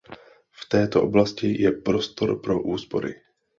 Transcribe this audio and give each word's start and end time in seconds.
V 0.51 0.69
této 0.69 1.01
oblasti 1.03 1.61
je 1.61 1.71
prostor 1.71 2.39
pro 2.41 2.61
úspory. 2.63 3.15